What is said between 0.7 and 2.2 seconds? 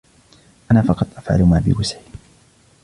انا فقط افعل ما بوسعي.